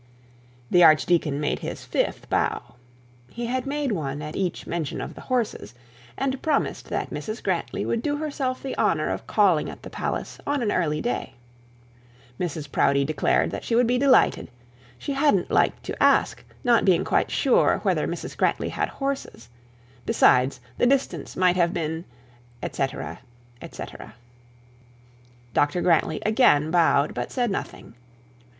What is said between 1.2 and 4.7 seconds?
made his fifth bow: he had made one at each